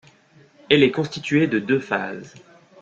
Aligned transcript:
Elle 0.71 0.81
est 0.81 0.89
constituée 0.89 1.45
de 1.45 1.59
deux 1.59 1.79
phases. 1.79 2.33